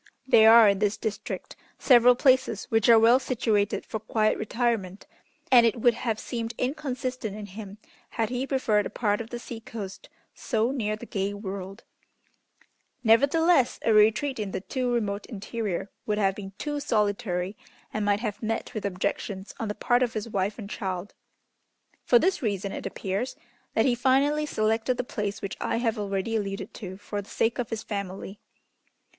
[0.25, 5.05] There are in this district several places which are well situated for quiet retirement,
[5.51, 7.77] and it would have seemed inconsistent in him
[8.09, 11.83] had he preferred a part of the sea coast so near the gay world;
[13.03, 17.55] nevertheless, a retreat in the too remote interior would have been too solitary,
[17.93, 21.13] and might have met with objections on the part of his wife and child.
[22.05, 23.35] For this reason, it appears,
[23.75, 27.59] that he finally selected the place which I have already alluded to for the sake
[27.59, 28.39] of his family.